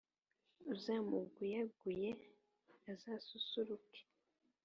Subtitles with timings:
[0.73, 2.09] Uzamuguyaguye,
[2.91, 4.05] azasusurukeee